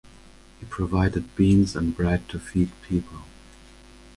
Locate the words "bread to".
1.95-2.39